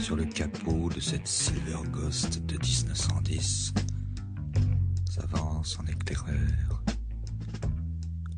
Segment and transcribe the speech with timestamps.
[0.00, 3.72] sur le capot de cette Silver Ghost de 1910,
[5.08, 6.82] s'avance en éclaireur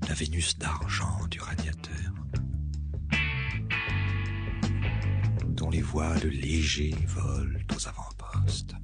[0.08, 2.12] la Vénus d'argent du radiateur,
[5.48, 8.74] dont les voiles légers volent aux avant-postes.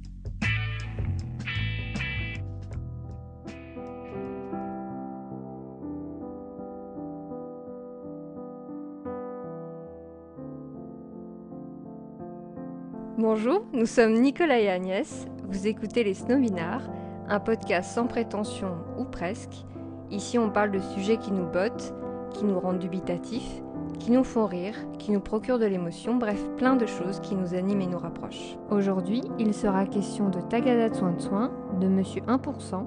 [13.33, 15.25] Bonjour, nous sommes Nicolas et Agnès.
[15.47, 16.89] Vous écoutez les Snowminards,
[17.29, 19.63] un podcast sans prétention ou presque.
[20.09, 21.93] Ici, on parle de sujets qui nous bottent,
[22.33, 23.61] qui nous rendent dubitatifs,
[23.99, 27.53] qui nous font rire, qui nous procurent de l'émotion, bref, plein de choses qui nous
[27.53, 28.57] animent et nous rapprochent.
[28.69, 32.85] Aujourd'hui, il sera question de Tagada de soin de soin, de Monsieur 1%,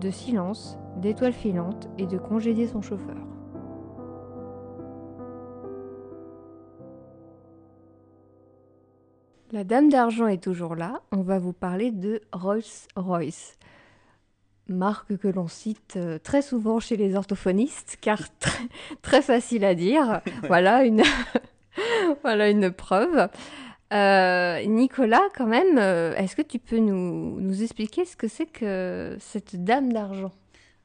[0.00, 3.31] de silence, d'étoiles filantes et de congédier son chauffeur.
[9.52, 11.02] La Dame d'Argent est toujours là.
[11.12, 13.58] On va vous parler de Rolls-Royce.
[14.68, 18.64] Marque que l'on cite euh, très souvent chez les orthophonistes, car très,
[19.02, 20.22] très facile à dire.
[20.48, 21.02] voilà, une
[22.22, 23.28] voilà une preuve.
[23.92, 28.46] Euh, Nicolas, quand même, euh, est-ce que tu peux nous, nous expliquer ce que c'est
[28.46, 30.32] que cette Dame d'Argent?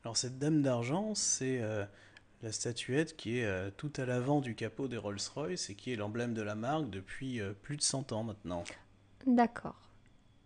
[0.03, 1.61] Alors cette Dame d'Argent, c'est
[2.47, 5.97] la statuette qui est euh, tout à l'avant du capot des Rolls-Royce et qui est
[5.97, 8.63] l'emblème de la marque depuis euh, plus de 100 ans maintenant.
[9.25, 9.75] D'accord,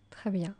[0.10, 0.56] très bien.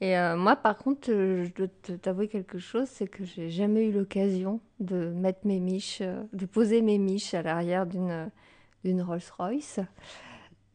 [0.00, 1.66] Et euh, moi, par contre, je dois
[2.00, 6.80] t'avouer quelque chose, c'est que j'ai jamais eu l'occasion de mettre mes miches, de poser
[6.80, 9.80] mes miches à l'arrière d'une Rolls-Royce.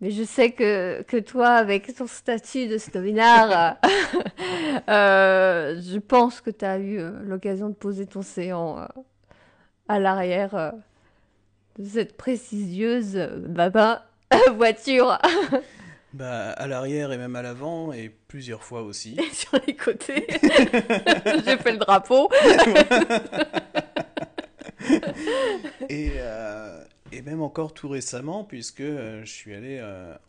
[0.02, 3.78] Mais je sais que, que toi, avec ton statut de Stovinard,
[4.88, 8.88] je pense que tu as eu l'occasion de poser ton séant
[9.90, 10.72] à l'arrière euh,
[11.78, 14.06] de cette précieuse euh, baba
[14.56, 15.20] voiture.
[16.12, 19.16] Bah, à l'arrière et même à l'avant, et plusieurs fois aussi.
[19.20, 20.26] Et sur les côtés.
[21.46, 22.32] J'ai fait le drapeau.
[25.88, 29.80] et, euh, et, même encore tout récemment, puisque je suis allé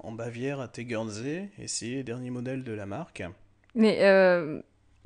[0.00, 3.22] en Bavière à Tegernsee, essayer les derniers modèles de la marque.
[3.74, 4.02] Mais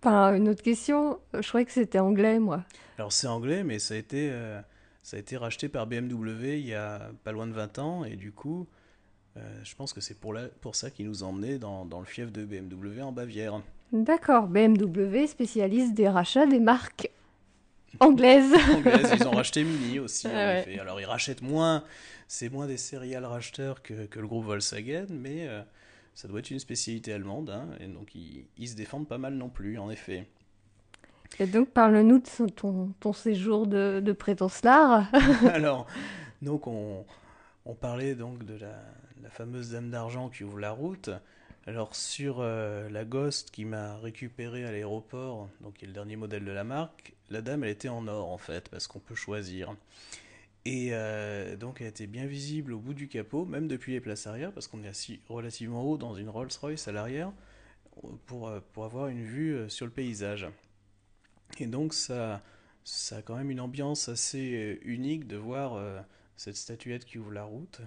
[0.07, 2.65] une autre question, je croyais que c'était anglais, moi.
[2.99, 4.61] Alors c'est anglais, mais ça a été, euh,
[5.03, 8.17] ça a été racheté par BMW il y a pas loin de 20 ans, et
[8.17, 8.67] du coup,
[9.37, 12.33] euh, je pense que c'est pour, pour ça qu'ils nous emmenés dans, dans, le fief
[12.33, 13.61] de BMW en Bavière.
[13.93, 17.11] D'accord, BMW spécialiste des rachats des marques
[18.01, 18.55] anglaises.
[18.75, 20.79] anglaises, ils ont racheté Mini aussi, en ah effet.
[20.79, 21.85] Alors ils rachètent moins,
[22.29, 25.49] c'est moins des serial racheteurs que, que le groupe Volkswagen, mais...
[25.49, 25.63] Euh,
[26.15, 29.35] ça doit être une spécialité allemande, hein, et donc ils, ils, se défendent pas mal
[29.35, 30.29] non plus, en effet.
[31.41, 34.17] Et donc, parle-nous de ton, ton, séjour de, de
[35.49, 35.87] Alors,
[36.43, 37.05] donc on,
[37.65, 38.79] on, parlait donc de la,
[39.23, 41.11] la fameuse dame d'argent qui ouvre la route.
[41.67, 46.17] Alors sur euh, la Ghost qui m'a récupéré à l'aéroport, donc qui est le dernier
[46.17, 49.15] modèle de la marque, la dame elle était en or en fait, parce qu'on peut
[49.15, 49.75] choisir.
[50.67, 54.27] Et euh, donc elle était bien visible au bout du capot, même depuis les places
[54.27, 57.33] arrière, parce qu'on est assis relativement haut dans une Rolls-Royce à l'arrière,
[58.27, 60.49] pour, euh, pour avoir une vue euh, sur le paysage.
[61.59, 62.41] Et donc ça,
[62.83, 65.81] ça a quand même une ambiance assez unique de voir
[66.37, 67.81] cette statuette qui ouvre la route.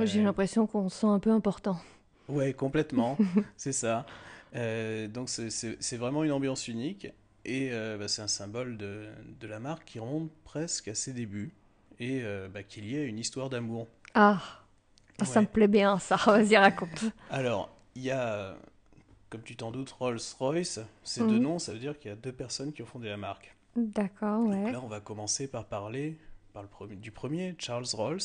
[0.00, 1.80] J'ai l'impression qu'on se sent un peu important.
[2.28, 3.18] Ouais, complètement,
[3.56, 4.06] c'est ça.
[4.52, 7.08] donc c'est vraiment une ambiance unique,
[7.44, 9.08] et bah, c'est un symbole de,
[9.40, 11.50] de la marque qui remonte presque à ses débuts
[12.00, 13.86] et euh, bah, qu'il y ait une histoire d'amour.
[14.14, 14.40] Ah,
[15.20, 16.16] ah ça me plaît bien, ça.
[16.26, 17.04] Vas-y, raconte.
[17.30, 18.56] Alors, il y a,
[19.30, 20.80] comme tu t'en doutes, Rolls-Royce.
[21.02, 21.42] Ces deux mhm.
[21.42, 23.54] noms, ça veut dire qu'il y a deux personnes qui ont fondé la marque.
[23.76, 24.70] D'accord, ouais.
[24.70, 26.16] là, on va commencer par parler
[26.52, 28.20] par le premier, du premier, Charles Rolls,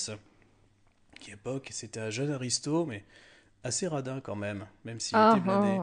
[1.19, 3.03] qui à l'époque, c'était un jeune aristo, mais
[3.63, 5.79] assez radin quand même, même s'il ah, était blindé.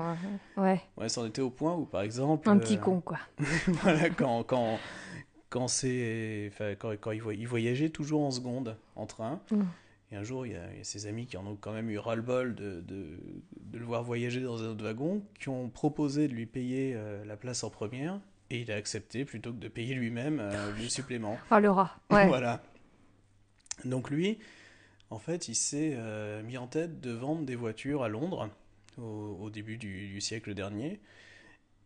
[0.57, 0.81] Oh, ouais.
[0.97, 2.49] Ouais, c'en était au point où, par exemple...
[2.49, 3.19] Un petit euh, con, quoi.
[3.67, 4.79] voilà, quand, quand,
[5.57, 9.41] quand, c'est, quand, quand il, voyageait toujours en seconde, en train.
[9.51, 9.63] Mm.
[10.13, 12.55] Et un jour, il y, a, ses amis qui en ont quand même eu ras-le-bol
[12.55, 13.19] de, de,
[13.63, 17.25] de, le voir voyager dans un autre wagon, qui ont proposé de lui payer euh,
[17.25, 18.21] la place en première,
[18.51, 21.39] et il a accepté plutôt que de payer lui-même euh, le supplément.
[21.51, 22.29] Ah, le rat, ouais.
[22.29, 22.63] voilà.
[23.87, 24.39] Donc lui,
[25.09, 28.51] en fait, il s'est euh, mis en tête de vendre des voitures à Londres
[28.99, 31.01] au, au début du, du, siècle dernier.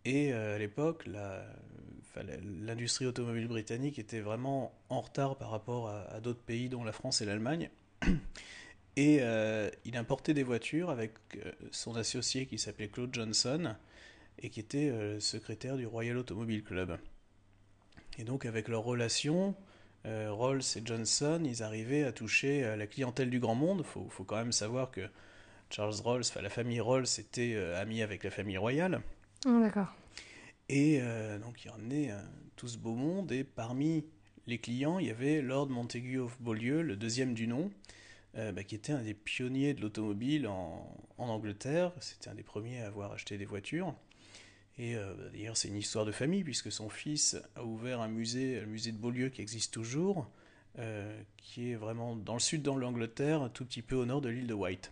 [0.05, 1.44] Et à l'époque, la,
[2.17, 7.21] l'industrie automobile britannique était vraiment en retard par rapport à, d'autres pays, dont la France
[7.21, 7.71] et l'Allemagne.
[8.97, 13.77] Et euh, il importait des voitures avec euh, son associé qui s'appelait Claude Johnson
[14.43, 16.99] et qui était euh, secrétaire du Royal Automobile Club.
[18.19, 19.55] Et donc avec leur relation,
[20.07, 23.85] euh, Rolls et Johnson, ils arrivaient à toucher euh, la clientèle du grand monde.
[23.85, 25.09] Il faut, quand même savoir que
[25.71, 29.03] Charles Rolls, la famille Rolls, était amie avec la famille royale.
[29.47, 29.95] Oh, D'accord.
[30.72, 31.00] Et
[31.43, 32.12] donc ils ramenaient
[32.55, 33.32] tout ce beau monde.
[33.32, 34.05] Et parmi
[34.46, 37.72] les clients, il y avait Lord Montagu of Beaulieu, le deuxième du nom,
[38.34, 41.93] bah, qui était un des pionniers de l'automobile en, Angleterre.
[41.99, 43.96] C'était un des premiers à avoir acheté des voitures.
[44.81, 48.61] Et euh, d'ailleurs, c'est une histoire de famille, puisque son fils a ouvert un musée,
[48.61, 50.31] le musée de Beaulieu, qui existe toujours,
[50.78, 54.31] euh, qui est vraiment dans le sud de l'Angleterre, tout petit peu au nord de
[54.31, 54.90] l'île de White.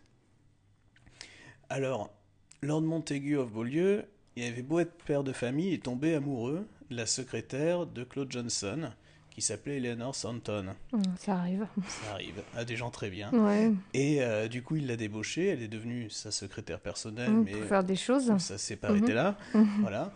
[1.70, 2.12] Alors,
[2.60, 4.04] Lord Montagu of Beaulieu,
[4.38, 8.31] il avait beau être père de famille, est tombé amoureux de la secrétaire de Claude
[8.31, 8.90] Johnson,
[9.31, 10.75] qui s'appelait Eleanor Santon.
[10.93, 11.67] Mmh, ça arrive.
[11.87, 13.31] Ça arrive à des gens très bien.
[13.32, 13.70] Ouais.
[13.94, 15.46] Et euh, du coup, il l'a débauchée.
[15.46, 17.31] Elle est devenue sa secrétaire personnelle.
[17.31, 18.37] Mmh, mais pour faire des choses.
[18.38, 19.14] Ça s'est pas arrêté Mhm.
[19.14, 19.38] là.
[19.81, 20.12] Voilà.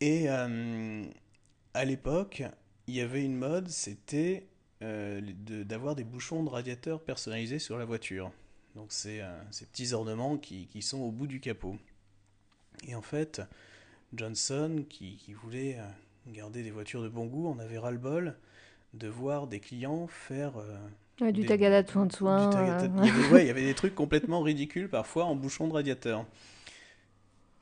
[0.00, 1.04] Et euh,
[1.74, 2.42] à l'époque,
[2.86, 4.46] il y avait une mode, c'était
[4.82, 8.32] euh, de- d'avoir des bouchons de radiateur personnalisés sur la voiture.
[8.76, 9.20] Donc c'est
[9.50, 11.76] ces petits ornements qui, qui sont au bout du capot.
[12.86, 13.42] Et en fait,
[14.14, 15.84] Johnson, qui, qui voulait euh,
[16.28, 18.36] garder des voitures de bon goût, en avait ras-le-bol
[18.94, 20.76] de voir des clients faire euh,
[21.20, 22.50] Ouais, du Des- tagada de soin de du soin.
[22.50, 25.34] tagada- euh, Il, y avait, ouais, il y avait des trucs complètement ridicules parfois en
[25.36, 26.26] bouchon de radiateur.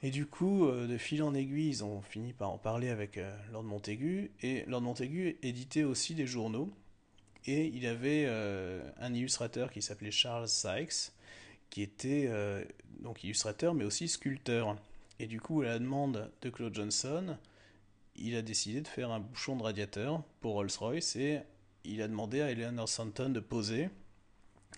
[0.02, 3.19] Et du coup, euh, de fil en aiguille, ils ont fini par en parler avec
[3.19, 4.31] euh, Lord Montaigu.
[4.43, 6.70] Et Lord Montaigu éditait aussi des journaux.
[7.46, 11.12] Et il avait euh, un illustrateur qui s'appelait Charles Sykes,
[11.70, 12.64] qui était euh,
[13.00, 14.76] donc illustrateur mais aussi sculpteur.
[15.20, 17.37] Et du coup, à la demande de Claude Johnson,
[18.17, 21.41] il a décidé de faire un bouchon de radiateur pour Rolls-Royce et
[21.85, 23.91] il a demandé à Eleanor Santon de poser.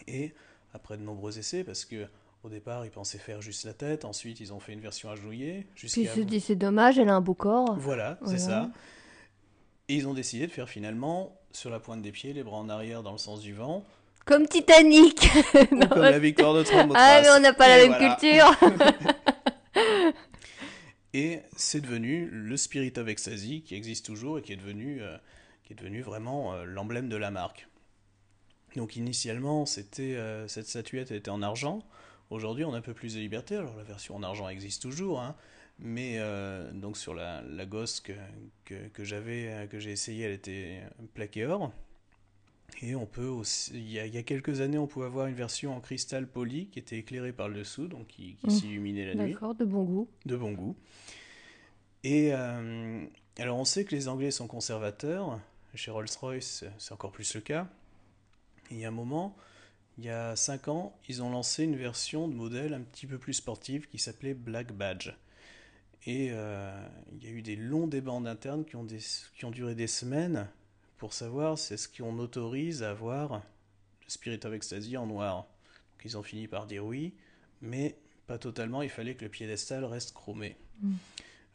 [0.07, 0.33] Et
[0.73, 2.07] après de nombreux essais, parce que
[2.43, 5.67] au départ ils pensaient faire juste la tête, ensuite ils ont fait une version agenouillée,
[5.75, 7.75] Puis il jusqu'à se dit c'est dommage, elle a un beau corps.
[7.79, 8.71] voilà, c'est ça.
[9.89, 12.69] Et ils ont décidé de faire finalement sur la pointe des pieds, les bras en
[12.69, 13.85] arrière dans le sens du vent,
[14.25, 15.29] Comme Titanic.
[15.73, 18.17] ou comme la victoire de Trombe Ah, mais on n'a pas la même voilà.
[18.17, 18.55] culture.
[21.13, 25.17] Et c'est devenu le Spirit of Ecstasy qui existe toujours et qui est devenu, euh,
[25.65, 27.67] qui est devenu vraiment euh, l'emblème de la marque.
[28.77, 29.65] Donc initialement,
[29.99, 31.83] euh, cette statuette était en argent.
[32.31, 33.57] Aujourd'hui, on a un peu plus de liberté.
[33.57, 35.35] Alors la version en argent existe toujours, hein.
[35.81, 36.21] mais
[36.75, 38.13] donc sur la, Ghost que,
[38.65, 40.81] que, que j'avais, que j'ai essayé, elle était
[41.15, 41.73] plaquée or.
[42.83, 45.27] Et on peut aussi, il y, a, il y a quelques années, on pouvait avoir
[45.27, 48.51] une version en cristal poli qui était éclairée par le dessous, donc qui, qui Mm.
[48.51, 50.09] s'illuminait la nuit D'accord, de bon goût.
[50.25, 50.77] de bon goût.
[52.05, 53.05] Et euh,
[53.39, 55.39] alors on sait que les Anglais sont conservateurs,
[55.75, 57.69] chez Rolls-Royce c'est encore plus le cas.
[58.71, 59.37] Et il y a un moment,
[59.99, 63.19] il y a 5 ans, ils ont lancé une version de modèle un petit peu
[63.19, 65.11] plus sportive qui s'appelait Black Badge.
[66.07, 66.73] Et euh,
[67.13, 69.01] il y a eu des longs débats en interne qui ont, des-
[69.37, 70.49] qui ont duré des semaines
[71.01, 73.41] pour savoir c'est ce qu'on autorise à avoir le
[74.07, 75.47] Spirit of Ecstasy en noir.
[75.95, 77.15] Donc ils ont fini par dire oui,
[77.63, 80.57] mais pas totalement, il fallait que le piédestal reste chromé.
[80.83, 80.93] Mm.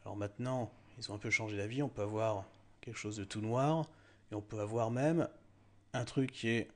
[0.04, 2.44] Alors maintenant, ils ont un peu changé d'avis, on peut avoir
[2.80, 3.88] quelque chose de tout noir,
[4.32, 5.28] et on peut avoir même
[5.92, 6.68] un truc qui est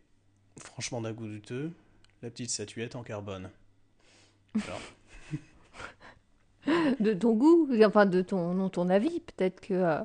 [0.56, 1.72] franchement d'un goût douteux,
[2.22, 3.50] la petite statuette en carbone.
[4.54, 4.80] Alors,
[7.00, 9.20] De ton goût, enfin de ton, non, ton avis.
[9.20, 10.00] Peut-être que euh,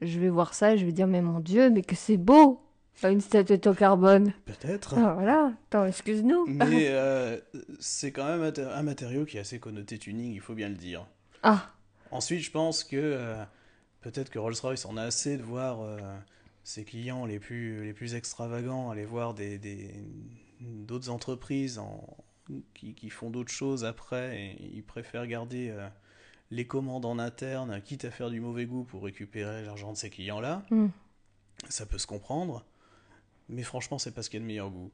[0.00, 2.60] je vais voir ça et je vais dire, mais mon Dieu, mais que c'est beau.
[3.02, 4.34] Une statuette en carbone.
[4.44, 5.54] peut-être, Ah, voilà.
[5.68, 6.44] Attends, excuse-nous.
[6.48, 7.38] mais euh,
[7.78, 10.68] c'est quand même un maté- un matériau qui est assez connoté tuning, il faut bien
[10.68, 11.06] le dire.
[11.42, 11.70] Ah,
[12.10, 13.42] Ensuite, je pense que euh,
[14.02, 15.98] peut-être que Rolls-Royce en a assez de voir euh,
[16.62, 19.94] ses clients les plus, les plus extravagants aller voir des, des-
[20.60, 22.06] d'autres entreprises en,
[22.74, 25.88] qui, qui font d'autres choses après et ils préfèrent garder euh,
[26.50, 30.10] les commandes en interne, quitte à faire du mauvais goût pour récupérer l'argent de ces
[30.10, 30.62] clients-là.
[30.70, 30.88] Hmm.
[31.68, 32.64] Ça peut se comprendre,
[33.48, 34.90] mais franchement, c'est pas ce qu'il y a de meilleur goût.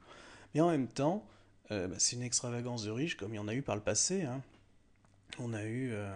[0.55, 1.25] Mais en même temps,
[1.71, 3.83] euh, bah, c'est une extravagance de riche comme il y en a eu par le
[3.83, 4.23] passé.
[4.23, 4.43] hein.
[5.39, 6.11] On a eu, euh,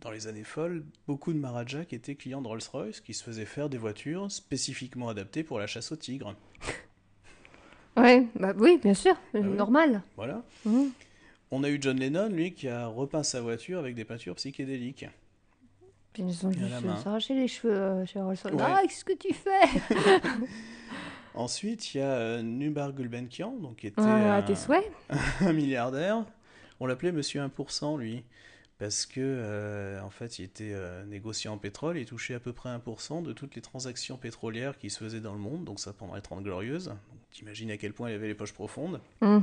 [0.00, 3.44] dans les années folles, beaucoup de Maharajas qui étaient clients de Rolls-Royce, qui se faisaient
[3.46, 6.34] faire des voitures spécifiquement adaptées pour la chasse au tigre.
[7.96, 9.42] ouais, bah oui, bien sûr, oui.
[9.42, 10.02] normal.
[10.16, 10.42] Voilà.
[10.64, 10.90] Mhm.
[11.56, 15.06] On a eu John Lennon, lui, qui a repeint sa voiture avec des peintures psychédéliques.
[16.12, 16.64] Puis ils ont dû
[17.00, 18.54] s'arracher les cheveux euh, chez Rolls-Royce.
[18.54, 18.60] Ouais.
[18.60, 19.80] Ah, qu'est-ce que tu fais
[21.34, 24.90] Ensuite, il y a euh, Nubar Gulbenkian, donc qui était Ah, À un, tes souhaits
[25.40, 26.24] un milliardaire.
[26.80, 28.24] On l'appelait Monsieur 1%, lui,
[28.78, 32.52] parce que euh, en fait, il était euh, négociant en pétrole et touchait à peu
[32.52, 35.92] près 1% de toutes les transactions pétrolières qui se faisaient dans le monde, donc ça
[35.92, 36.86] pendant les 30 glorieuses.
[36.86, 36.98] Donc,
[37.30, 39.00] T'imagines à quel point il avait les poches profondes.
[39.20, 39.38] Hmm.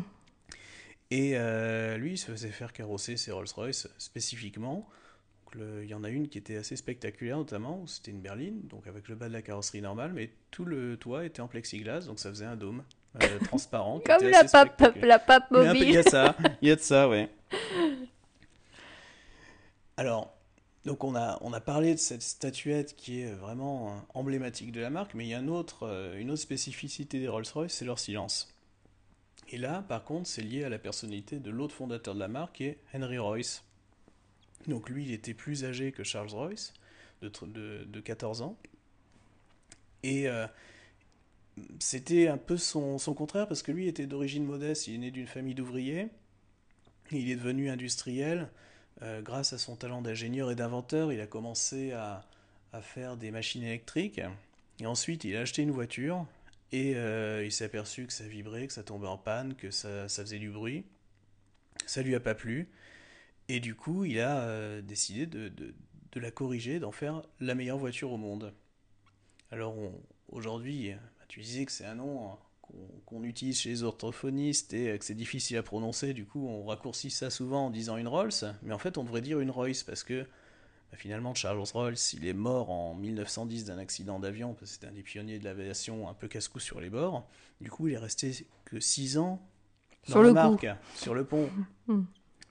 [1.11, 4.87] Et euh, lui, il se faisait faire carrosser ses Rolls-Royce spécifiquement.
[5.43, 8.87] Donc il y en a une qui était assez spectaculaire notamment, c'était une berline, donc
[8.87, 12.19] avec le bas de la carrosserie normale, mais tout le toit était en plexiglas, donc
[12.19, 12.83] ça faisait un dôme
[13.21, 13.99] euh, transparent.
[14.05, 15.83] Comme la pape, la pape mobile.
[15.83, 17.29] Il y a ça, il y a de ça, ouais.
[19.97, 20.33] Alors,
[20.85, 24.89] donc on a, on a parlé de cette statuette qui est vraiment emblématique de la
[24.89, 27.99] marque, mais il y a une autre, euh, une autre spécificité des Rolls-Royce, c'est leur
[27.99, 28.50] silence.
[29.51, 32.55] Et là, par contre, c'est lié à la personnalité de l'autre fondateur de la marque,
[32.55, 33.63] qui est Henry Royce.
[34.67, 36.73] Donc lui, il était plus âgé que Charles Royce,
[37.21, 38.57] de, de, 14 ans.
[40.03, 40.47] Et euh,
[41.79, 45.27] c'était un peu son, contraire, parce que lui était d'origine modeste, il est né d'une
[45.27, 46.07] famille d'ouvriers,
[47.11, 48.49] il est devenu industriel.
[49.01, 52.25] Euh, grâce à son talent d'ingénieur et d'inventeur, il a commencé à,
[52.81, 54.21] faire des machines électriques.
[54.79, 56.25] Et ensuite, il a acheté une voiture,
[56.71, 60.07] et euh, il s'est aperçu que ça vibrait, que ça tombait en panne, que ça,
[60.07, 60.85] faisait du bruit.
[61.85, 62.69] Ça lui a pas plu.
[63.49, 65.73] Et du coup, il a euh, décidé de,
[66.15, 68.53] la corriger, d'en faire la meilleure voiture au monde.
[69.51, 69.75] Alors
[70.29, 72.37] aujourd'hui, bah, tu disais que c'est un nom hein,
[73.05, 77.09] qu'on utilise chez les orthophonistes et que c'est difficile à prononcer, du coup on raccourcit
[77.09, 78.31] ça souvent en disant une Rolls,
[78.63, 80.25] mais en fait on devrait dire une Royce parce que
[80.91, 84.87] bah, finalement Charles Rolls il est mort en 1910 d'un accident d'avion parce que c'était
[84.87, 87.27] un des pionniers de l'aviation un peu casse-cou sur les bords.
[87.61, 89.41] Du coup il est resté que 6 ans
[90.07, 91.49] dans sur la le marque, sur le pont.
[91.87, 92.03] Hmm.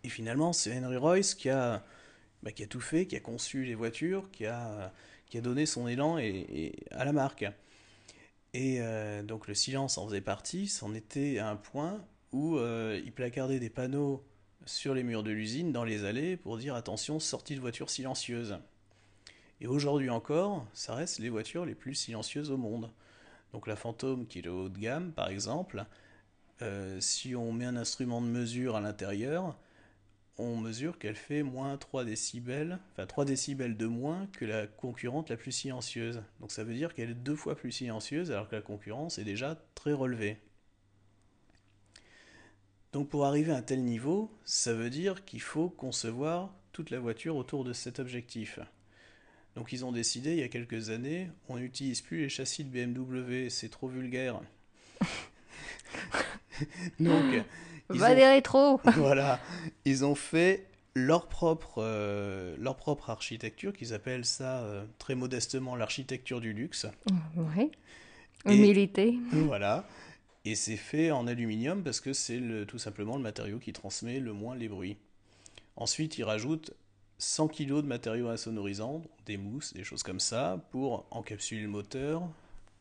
[0.05, 1.85] Et finalement, c'est Henry Royce qui a,
[2.43, 4.93] bah, qui a tout fait, qui a conçu les voitures, qui a,
[5.27, 7.45] qui a donné son élan et, à la marque.
[8.53, 13.01] Et euh, donc le silence en faisait partie, c'en était à un point où euh,
[13.05, 14.25] il placardait des panneaux
[14.67, 18.59] sur les murs de l'usine, dans les allées, pour dire attention, sortie de voitures silencieuses.
[19.61, 22.91] Et aujourd'hui encore, ça reste les voitures les plus silencieuses au monde.
[23.53, 25.85] Donc la Phantom qui est le haut de gamme, par exemple,
[26.63, 29.59] euh, si on met un instrument de mesure à l'intérieur,
[30.39, 35.29] on mesure qu'elle fait moins 3 décibels, enfin 3 décibels de moins que la concurrente
[35.29, 36.23] la plus silencieuse.
[36.41, 39.25] Donc ça veut dire qu'elle est deux fois plus silencieuse alors que la concurrence est
[39.25, 40.39] déjà très relevée.
[42.93, 46.99] Donc pour arriver à un tel niveau, ça veut dire qu'il faut concevoir toute la
[46.99, 48.59] voiture autour de cet objectif.
[49.55, 52.71] Donc ils ont décidé il y a quelques années, on n'utilise plus les châssis de
[52.71, 54.41] BMW, c'est trop vulgaire.
[57.01, 57.45] Donc
[57.89, 59.41] Va des rétros Voilà,
[59.85, 65.77] ils ont fait leur propre, euh, leur propre architecture, qu'ils appellent ça euh, très modestement
[65.77, 66.87] l'architecture du luxe.
[67.37, 67.71] Oui.
[68.47, 69.19] Humilité.
[69.33, 69.85] Voilà.
[70.45, 74.33] Et c'est fait en aluminium parce que c'est tout simplement le matériau qui transmet le
[74.33, 74.97] moins les bruits.
[75.77, 76.73] Ensuite, ils rajoutent
[77.19, 82.23] 100 kg de matériaux insonorisants, des mousses, des choses comme ça, pour encapsuler le moteur,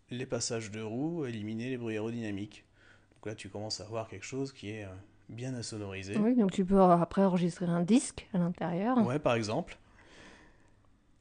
[0.09, 2.63] les passages de roues, éliminer les bruits aérodynamiques.
[3.15, 4.89] Donc là, tu commences à avoir quelque chose qui est euh,
[5.27, 6.17] bien insonorisé.
[6.17, 8.97] Oui, donc tu peux après enregistrer un disque à l'intérieur.
[9.05, 9.77] Ouais, par exemple.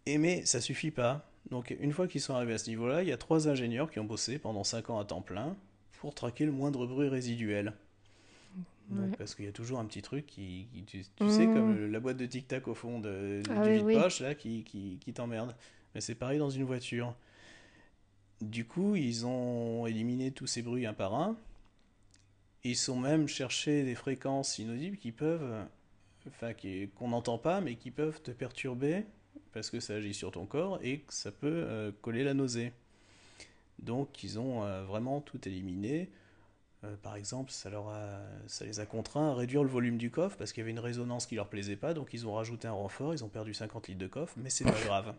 [0.06, 1.28] Et mais ça suffit pas.
[1.50, 3.98] Donc une fois qu'ils sont arrivés à ce niveau-là, il y a trois ingénieurs qui
[3.98, 5.56] ont bossé pendant 5 ans à temps plein
[6.00, 7.74] pour traquer le moindre bruit résiduel.
[9.18, 11.54] parce qu'il y a toujours un petit truc qui, tu, sais, mmh.
[11.54, 15.12] comme la boîte de tic-tac au fond de, ah du vide-poche, là, qui, qui, qui
[15.12, 15.54] t'emmerde.
[15.94, 17.14] Mais c'est pareil dans une voiture.
[18.40, 21.36] Du coup, ils ont éliminé tous ces bruits un par un.
[22.64, 25.66] Ils sont même chercher des fréquences inaudibles qui peuvent,
[26.26, 26.52] enfin,
[26.96, 29.04] qu'on n'entend pas, mais qui peuvent te perturber
[29.52, 32.72] parce que ça agit sur ton corps et que ça peut euh, coller la nausée.
[33.78, 36.10] Donc, ils ont euh, vraiment tout éliminé.
[36.84, 40.10] Euh, par exemple, ça, leur a, ça les a contraints à réduire le volume du
[40.10, 42.68] coffre parce qu'il y avait une résonance qui leur plaisait pas, donc ils ont rajouté
[42.68, 45.14] un renfort, ils ont perdu 50 litres de coffre, mais c'est pas grave.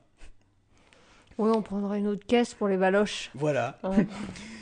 [1.38, 3.30] Oui, on prendra une autre caisse pour les baloches.
[3.34, 3.80] Voilà.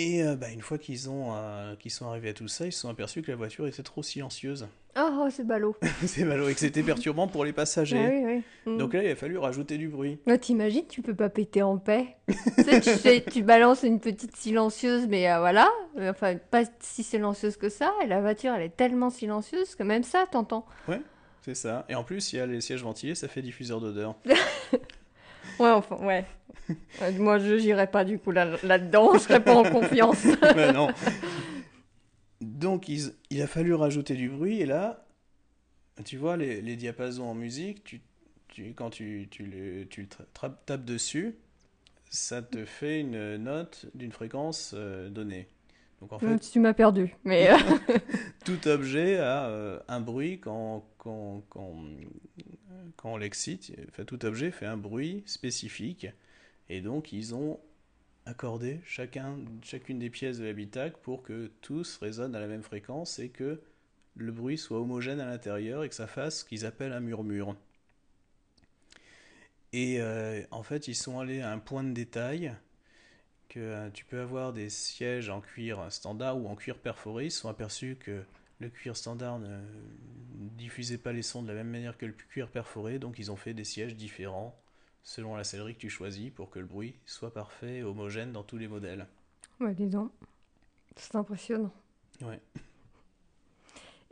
[0.00, 2.72] Et euh, bah, une fois qu'ils ont euh, qu'ils sont arrivés à tout ça, ils
[2.72, 4.68] se sont aperçus que la voiture était trop silencieuse.
[4.96, 5.74] Oh, oh c'est ballot.
[6.06, 7.98] c'est ballot et que c'était perturbant pour les passagers.
[7.98, 8.22] Ah oui,
[8.64, 8.72] oui.
[8.72, 8.78] Mm.
[8.78, 10.20] Donc là, il a fallu rajouter du bruit.
[10.28, 12.16] Ah, T'imagines, tu peux pas péter en paix.
[12.28, 15.68] tu, sais, tu, balances une petite silencieuse, mais euh, voilà.
[16.00, 17.92] Enfin, pas si silencieuse que ça.
[18.04, 20.64] Et la voiture, elle est tellement silencieuse que même ça, t'entends.
[20.86, 21.02] Ouais,
[21.42, 21.84] c'est ça.
[21.88, 24.14] Et en plus, il y a les sièges ventilés, ça fait diffuseur d'odeur.
[25.58, 26.24] Ouais, enfin, ouais.
[27.18, 30.24] Moi, je n'irais pas du coup là-dedans, je serais pas en confiance.
[30.74, 30.88] non.
[32.40, 35.06] Donc, il, a fallu rajouter du bruit, et là,
[36.04, 38.00] tu vois, les, les diapasons en musique, tu,
[38.48, 40.08] tu, quand tu, tu, le, tu
[40.66, 41.36] tapes dessus,
[42.10, 45.48] ça te fait une note d'une fréquence euh, donnée.
[46.00, 47.98] Donc en fait, tu m'as perdu, mais euh,
[48.44, 51.74] tout objet a euh, un bruit quand, quand, quand,
[52.96, 53.72] quand on l'excite,
[54.06, 56.06] tout objet fait un bruit spécifique.
[56.68, 57.60] Et donc, ils ont
[58.26, 63.18] accordé chacun, chacune des pièces de l'habitacle pour que tous résonnent à la même fréquence
[63.18, 63.60] et que
[64.16, 67.56] le bruit soit homogène à l'intérieur et que ça fasse ce qu'ils appellent un murmure.
[69.72, 72.54] Et euh, en fait, ils sont allés à un point de détail
[73.48, 77.26] que euh, tu peux avoir des sièges en cuir standard ou en cuir perforé.
[77.26, 78.22] Ils sont aperçus que
[78.60, 79.60] le cuir standard ne
[80.56, 83.36] diffusait pas les sons de la même manière que le cuir perforé, donc ils ont
[83.36, 84.58] fait des sièges différents
[85.04, 88.42] selon la sellerie que tu choisis pour que le bruit soit parfait et homogène dans
[88.42, 89.06] tous les modèles.
[89.60, 90.10] Ouais, dis donc.
[90.96, 91.72] C'est impressionnant.
[92.20, 92.40] Ouais.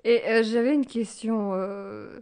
[0.05, 1.53] Et euh, j'avais une question.
[1.55, 2.21] euh,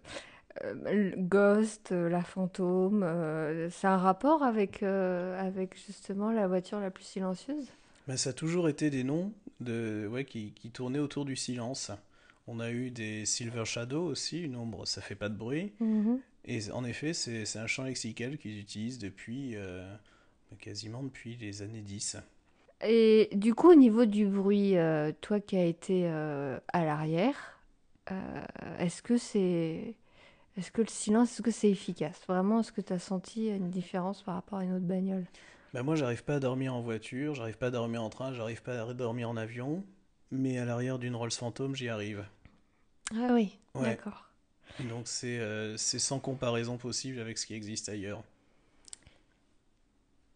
[0.64, 7.04] euh, Ghost, la fantôme, euh, c'est un rapport avec, avec justement la voiture la plus
[7.04, 7.66] silencieuse?
[8.06, 11.90] Ben, ça a toujours été des noms de, ouais, qui, qui tournaient autour du silence.
[12.46, 15.72] On a eu des Silver Shadow aussi, une ombre, ça fait pas de bruit.
[15.80, 16.20] Mhm.
[16.44, 19.94] Et en effet, c'est un champ lexical qu'ils utilisent depuis euh,
[20.58, 22.18] quasiment depuis les années 10.
[22.82, 27.58] Et du coup, au niveau du bruit, euh, toi qui as été euh, à l'arrière,
[28.78, 29.94] est-ce que c'est,
[30.58, 32.20] est-ce que le silence, est-ce que c'est efficace?
[32.28, 35.24] Vraiment, est-ce que tu as senti une différence par rapport à une autre bagnole?
[35.72, 38.62] Ben, moi, j'arrive pas à dormir en voiture, j'arrive pas à dormir en train, j'arrive
[38.62, 39.82] pas à dormir en avion,
[40.34, 42.24] mais à l'arrière d'une Rolls Phantom, j'y arrive.
[43.12, 43.82] Ah oui, Ouais.
[43.84, 44.28] d'accord.
[44.80, 48.22] Donc c'est euh, sans comparaison possible avec ce qui existe ailleurs.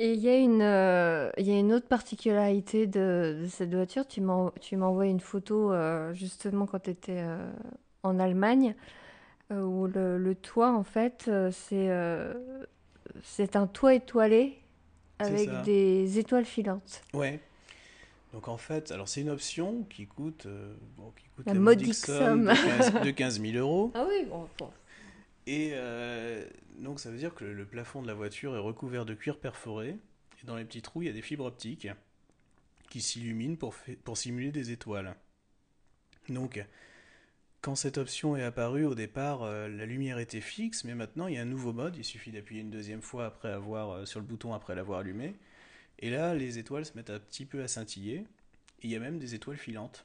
[0.00, 4.06] Et il y a une, euh, y a une autre particularité de, de cette voiture.
[4.06, 4.52] Tu m'as
[4.86, 7.24] envoyé une photo euh, justement quand tu étais
[8.04, 8.74] en Allemagne,
[9.52, 12.34] euh, où le, le toit, en fait, euh, c'est, euh,
[13.54, 14.58] un toit étoilé
[15.18, 17.02] avec des étoiles filantes.
[17.12, 17.40] Ouais.
[18.32, 21.60] Donc en fait, alors c'est une option qui coûte, euh, bon, qui coûte La la
[21.60, 23.92] modique modique somme de 15, de 15 000 euros.
[23.94, 24.70] Ah oui, bon, bon.
[25.46, 26.46] Et euh,
[26.78, 29.38] donc ça veut dire que le, le plafond de la voiture est recouvert de cuir
[29.38, 29.96] perforé.
[30.42, 31.88] Et dans les petits trous, il y a des fibres optiques
[32.90, 35.14] qui s'illuminent pour simuler des étoiles.
[36.28, 36.64] Donc,
[37.60, 41.34] quand cette option est apparue, au départ, euh, la lumière était fixe, mais maintenant, il
[41.34, 41.96] y a un nouveau mode.
[41.96, 45.34] Il suffit d'appuyer une deuxième fois après avoir, euh, sur le bouton après l'avoir allumé.
[46.00, 48.18] Et là, les étoiles se mettent un petit peu à scintiller.
[48.82, 50.04] Et il y a même des étoiles filantes.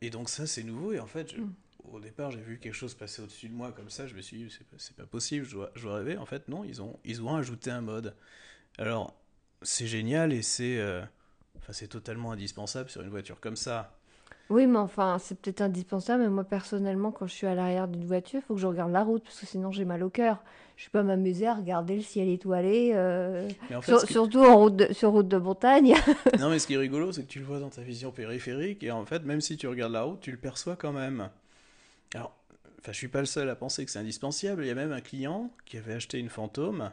[0.00, 0.92] Et donc ça, c'est nouveau.
[0.92, 1.54] Et en fait, je- Mm.
[1.84, 4.06] au départ, j'ai vu quelque chose passer au-dessus de moi comme ça.
[4.06, 6.16] Je me suis dit, c'est pas, possible, je dois, je dois rêver.
[6.16, 8.14] En fait, non, ils ont, ils ont ajouté un mode.
[8.78, 9.14] Alors,
[9.62, 11.02] c'est génial et c'est euh,
[11.58, 13.98] enfin, c'est totalement indispensable sur une voiture comme ça.
[14.48, 16.22] Oui, mais enfin, c'est peut-être indispensable.
[16.22, 18.92] Mais moi, personnellement, quand je suis à l'arrière d'une voiture, il faut que je regarde
[18.92, 20.42] la route parce que sinon, j'ai mal au cœur.
[20.76, 24.56] Je vais pas m'amuser à regarder le ciel étoilé, euh, en fait, sur- surtout en
[24.58, 25.94] route de- sur route de montagne.
[26.38, 28.82] non, mais ce qui est rigolo, c'est que tu le vois dans ta vision périphérique
[28.84, 31.30] et en fait, même si tu regardes la route, tu le perçois quand même.
[32.14, 32.36] Alors,
[32.78, 34.64] enfin, je suis pas le seul à penser que c'est indispensable.
[34.64, 36.90] Il y a même un client qui avait acheté une fantôme.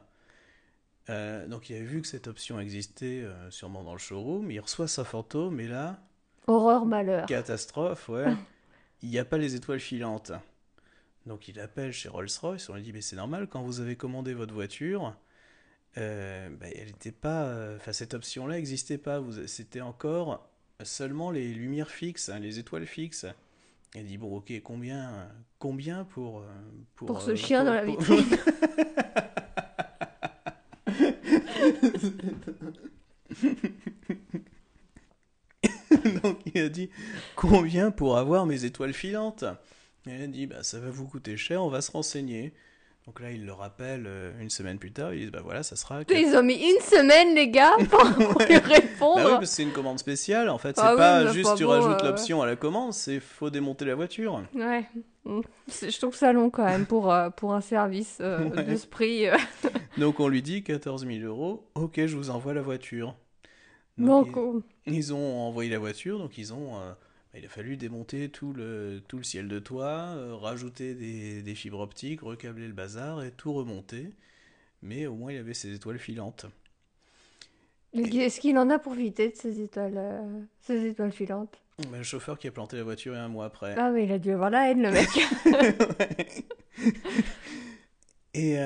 [1.10, 4.50] Euh, donc, il avait vu que cette option existait euh, sûrement dans le showroom.
[4.50, 6.00] Il reçoit sa fantôme et là,
[6.48, 7.26] Horreur, malheur.
[7.26, 8.34] Catastrophe, ouais.
[9.02, 10.32] Il n'y a pas les étoiles filantes.
[11.26, 14.34] Donc il appelle chez Rolls-Royce, on lui dit mais c'est normal quand vous avez commandé
[14.34, 15.16] votre voiture,
[15.98, 19.20] euh, bah, elle était pas, euh, enfin cette option-là n'existait pas.
[19.20, 20.46] Vous, c'était encore
[20.84, 23.26] seulement les lumières fixes, hein, les étoiles fixes.
[23.96, 25.30] Il dit bon ok combien,
[25.60, 26.46] combien pour euh,
[26.96, 28.38] pour, Pour ce euh, chien pour- dans la pour- vitrine.
[36.24, 36.90] Donc il a dit
[37.36, 39.44] combien pour avoir mes étoiles filantes?
[40.08, 42.54] Et il a dit bah ça va vous coûter cher, on va se renseigner.
[43.06, 45.76] Donc là il le rappelle euh, une semaine plus tard, ils disent bah voilà ça
[45.76, 46.02] sera.
[46.10, 48.04] Ils ont mis une semaine, les gars, pour
[48.48, 49.16] lui répondre.
[49.16, 51.56] Bah oui, parce que c'est une commande spéciale en fait, c'est Ah oui, pas juste
[51.58, 54.42] tu bon, rajoutes euh, l'option à la commande, c'est faut démonter la voiture.
[54.56, 54.86] Ouais.
[55.68, 58.64] C'est- Je trouve ça long quand même pour, euh, pour un service euh, Ouais.
[58.64, 59.26] de ce prix.
[59.98, 63.16] Donc on lui dit 14 000 euros, ok je vous envoie la voiture.
[63.98, 64.38] Bon, Donc,
[64.88, 66.78] ils- ont envoyé la voiture, donc ils ont.
[66.80, 66.92] euh,
[67.34, 71.42] bah, il a fallu démonter tout le, tout le ciel de toit, euh, rajouter des,
[71.42, 74.12] des fibres optiques, recabler le bazar et tout remonter.
[74.84, 76.48] Mais au moins il avait ses étoiles filantes.
[77.94, 81.58] Est-ce qu'il en a profité de ces étoiles, euh, ces étoiles filantes?
[81.92, 83.74] Bah, le chauffeur qui a planté la voiture un mois après.
[83.78, 85.10] Ah mais il a dû avoir la haine, le mec.
[88.34, 88.58] Et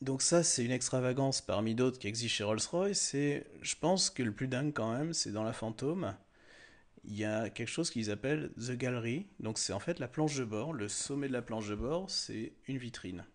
[0.00, 3.12] donc ça, c'est une extravagance parmi d'autres qui existent chez Rolls-Royce.
[3.12, 6.16] Je pense que le plus dingue quand même, c'est dans la Fantôme,
[7.04, 9.26] il y a quelque chose qu'ils appellent The Gallery.
[9.40, 10.72] Donc c'est en fait la planche de bord.
[10.72, 13.26] Le sommet de la planche de bord, c'est une vitrine.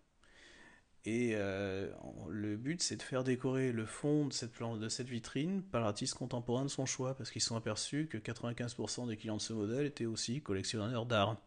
[1.04, 1.88] Et euh,
[2.28, 5.80] le but, c'est de faire décorer le fond de cette, planche, de cette vitrine par
[5.80, 9.52] l'artiste contemporain de son choix, parce qu'ils sont aperçus que 95% des clients de ce
[9.52, 11.40] modèle étaient aussi collectionneurs d'art.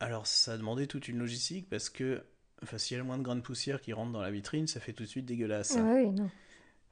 [0.00, 2.24] Alors ça a demandé toute une logistique, parce que
[2.62, 4.66] enfin, s'il y a le moins de grains de poussière qui rentrent dans la vitrine,
[4.66, 5.76] ça fait tout de suite dégueulasse.
[5.76, 6.30] Ah oui, non.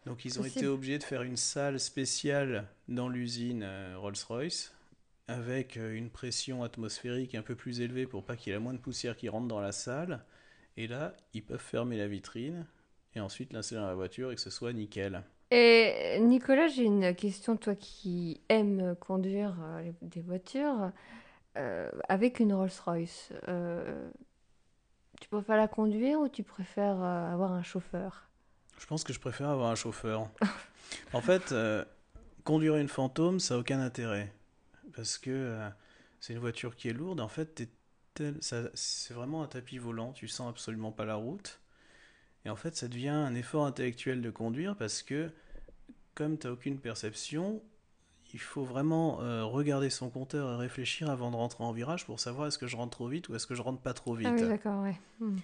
[0.07, 4.75] Donc ils ont été obligés de faire une salle spéciale dans l'usine euh, Rolls-Royce
[5.29, 8.61] avec euh, une pression atmosphérique un peu plus élevée pour pas qu'il y ait la
[8.61, 10.23] moindre poussière qui rentre dans la salle.
[10.77, 12.67] Et là, ils peuvent fermer la vitrine
[13.15, 15.23] et ensuite l'installer dans la voiture et que ce soit nickel.
[15.51, 20.91] Et Nicolas, j'ai une question, toi qui aimes conduire euh, des voitures,
[21.57, 24.09] euh, avec une Rolls-Royce, euh,
[25.25, 28.29] tu préfères la conduire ou tu préfères euh, avoir un chauffeur?
[28.79, 30.29] Je pense que je préfère avoir un chauffeur.
[31.15, 31.83] en fait, euh,
[32.45, 34.31] conduire une fantôme, ça n'a aucun intérêt.
[34.95, 35.71] Parce que euh,
[36.21, 37.23] c'est une voiture qui est lourde.
[37.23, 37.67] En fait,
[38.75, 40.13] c'est vraiment un tapis volant.
[40.13, 41.59] Tu sens absolument pas la route.
[42.45, 45.31] Et en fait, ça devient un effort intellectuel de conduire parce que,
[46.15, 47.63] comme tu n'as aucune perception,
[48.35, 52.19] il faut vraiment euh, regarder son compteur et réfléchir avant de rentrer en virage pour
[52.19, 54.27] savoir est-ce que je rentre trop vite ou est-ce que je rentre pas trop vite.
[54.29, 54.99] Ah oui, d'accord, ouais.
[55.21, 55.37] Hmm.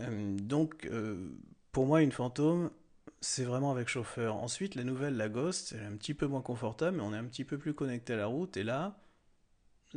[0.00, 1.30] Euh, donc, euh,
[1.70, 2.70] pour moi, une fantôme,
[3.20, 4.34] c'est vraiment avec chauffeur.
[4.34, 7.18] Ensuite, la nouvelle, la Ghost, elle est un petit peu moins confortable, mais on est
[7.18, 8.56] un petit peu plus connecté à la route.
[8.56, 8.98] Et là,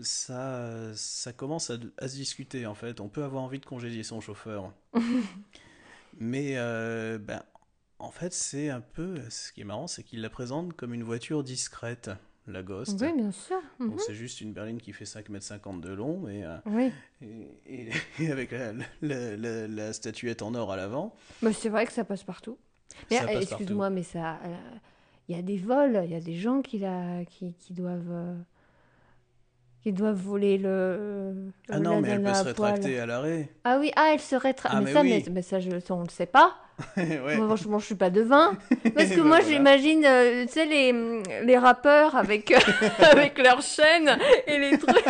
[0.04, 3.02] ça, ça commence à, à se discuter, en fait.
[3.02, 4.72] On peut avoir envie de congédier son chauffeur.
[6.20, 6.54] Mais,
[7.18, 7.42] ben,
[8.00, 9.18] en fait, c'est un peu...
[9.30, 12.10] Ce qui est marrant, c'est qu'il la présente comme une voiture discrète,
[12.48, 12.98] la Ghost.
[13.02, 13.60] Oui, bien sûr.
[13.80, 13.90] Mhm.
[13.92, 16.44] Donc, c'est juste une berline qui fait 5,50 m de long, mais...
[16.44, 16.92] euh, Oui.
[17.22, 17.90] et, et-
[18.24, 21.14] et avec la, la- la- la statuette en or à l'avant.
[21.42, 22.58] Mais c'est vrai que ça passe partout.
[23.12, 24.56] Mais euh, excuse-moi, mais ça, euh,
[25.28, 28.10] il y a des vols, il y a des gens qui la, qui, qui doivent,
[28.10, 28.36] euh,
[29.84, 31.52] qui doivent voler le.
[31.70, 33.50] Ah le non, mais elle peut se rétracter à l'arrêt.
[33.64, 34.74] Ah oui, ah elle se rétracte.
[34.76, 35.24] Ah, mais, mais ça, oui.
[35.28, 36.56] mais, mais ça, je, on le sait pas.
[36.98, 37.38] Ouais.
[37.38, 38.58] Moi, franchement, je suis pas devin.
[38.96, 39.42] Parce que Ben moi, voilà.
[39.46, 40.94] j'imagine, euh, tu sais, les,
[41.44, 42.52] les rappeurs avec,
[43.00, 44.96] avec leurs chaînes et les trucs.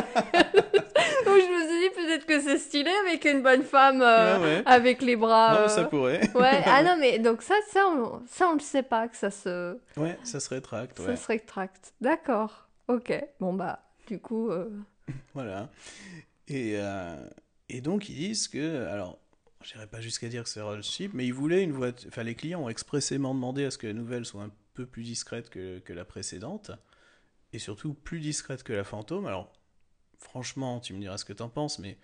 [1.26, 4.64] Donc je me suis dit, peut-être que c'est stylé avec une bonne femme euh, ouais.
[4.66, 5.54] avec les bras.
[5.54, 6.22] Non, euh, ça pourrait.
[6.36, 9.30] Ouais, ah non, mais donc ça, ça, on, ça, on le sait pas que ça
[9.32, 11.94] se, Ouais, ça se rétracte, ça se rétracte.
[12.02, 12.68] D'accord.
[12.88, 13.14] Ok.
[13.40, 14.50] Bon, bah, du coup.
[14.50, 14.70] euh,
[15.34, 15.70] Voilà.
[16.48, 17.16] Et, euh,
[17.70, 18.88] et donc, ils disent que.
[18.88, 19.20] Alors,
[19.64, 22.10] je n'irai pas jusqu'à dire que c'est Rolls cheap, mais ils voulaient une voiture.
[22.10, 25.04] Enfin, les clients ont expressément demandé à ce que la nouvelle soit un peu plus
[25.04, 26.72] discrète que, que la précédente.
[27.52, 29.26] Et surtout plus discrète que la fantôme.
[29.26, 29.52] Alors,
[30.18, 31.98] franchement, tu me diras ce que t'en penses, mais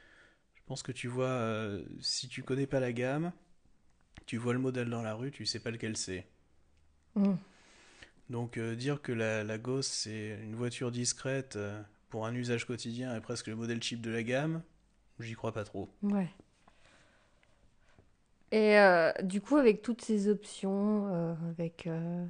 [0.56, 1.28] je pense que tu vois.
[1.28, 3.32] euh, si tu connais pas la gamme,
[4.26, 6.26] tu vois le modèle dans la rue, tu sais pas lequel c'est.
[7.16, 7.36] hmm.
[8.30, 12.66] Donc euh, dire que la, la Ghost c'est une voiture discrète euh, pour un usage
[12.66, 14.64] quotidien est presque le modèle cheap de la gamme,
[15.20, 15.94] j'y crois pas trop.
[16.02, 16.28] Ouais.
[18.56, 22.26] Et euh, du coup, avec toutes ces options, euh, avec, euh,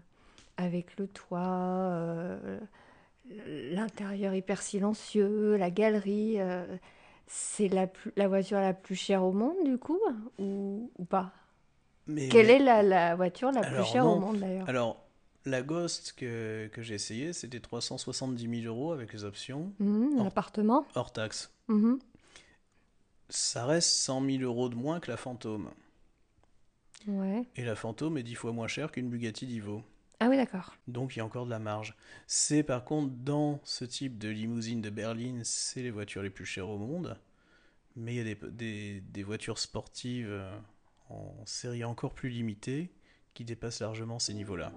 [0.58, 2.36] avec le toit,
[3.48, 6.38] l'intérieur hyper silencieux, la galerie,
[7.28, 10.00] c'est la, la voiture la plus chère au monde, du coup,
[10.40, 11.32] ou, ou pas?
[12.08, 14.68] Mais, Quelle mais- est la, la voiture la plus chère au monde, d'ailleurs?
[14.68, 15.04] Alors,
[15.46, 20.24] la Ghost que, que j'ai essayé, c'était 370 000 euros avec les options, Oh.
[20.24, 20.86] l'appartement?
[20.96, 21.52] hors taxe.
[21.68, 22.00] Mhm.
[23.30, 25.70] Ça reste 100 000 euros de moins que la Fantôme.
[27.08, 27.44] Ouais.
[27.56, 29.84] Et la Fantôme est 10 fois moins chère qu'une Bugatti Divo.
[30.20, 30.74] Ah oui, d'accord.
[30.88, 31.96] Donc il y a encore de la marge.
[32.26, 36.46] C'est par contre dans ce type de limousine de berline, c'est les voitures les plus
[36.46, 37.18] chères au monde.
[37.96, 40.58] Mais il y a des, des- des voitures sportives euh,
[41.10, 42.92] en série encore plus limitée
[43.34, 44.72] qui dépassent largement ces niveaux-là.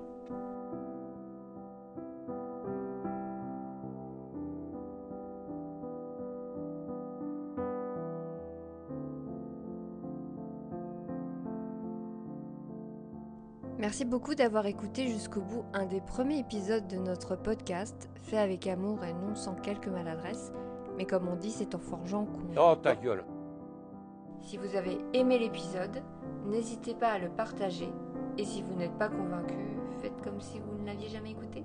[13.89, 18.67] Merci beaucoup d'avoir écouté jusqu'au bout un des premiers épisodes de notre podcast, fait avec
[18.67, 20.53] amour et non sans quelques maladresses,
[20.99, 22.61] mais comme on dit, c'est en forgeant qu'on...
[22.61, 23.25] Oh ta gueule.
[24.43, 26.03] Si vous avez aimé l'épisode,
[26.45, 27.89] n'hésitez pas à le partager,
[28.37, 29.57] et si vous n'êtes pas convaincu,
[30.03, 31.65] faites comme si vous ne l'aviez jamais écouté.